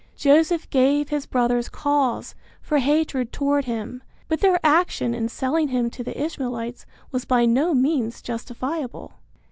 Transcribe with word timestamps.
Joseph 0.15 0.67
gave 0.71 1.09
his 1.09 1.27
brothers 1.27 1.69
cause 1.69 2.33
for 2.59 2.79
hatred 2.79 3.31
toward 3.31 3.65
him, 3.65 4.01
but 4.27 4.39
their 4.39 4.59
action 4.63 5.13
in 5.13 5.29
selling 5.29 5.67
him 5.67 5.91
to 5.91 6.03
the 6.03 6.19
Ishmaelites 6.19 6.87
was 7.11 7.23
by 7.23 7.45
no 7.45 7.75
means 7.75 8.23
justifiable. 8.23 9.13